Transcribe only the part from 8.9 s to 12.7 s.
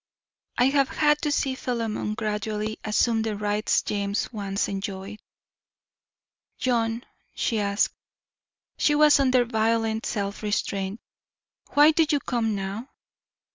was under violent self restraint, "why do you come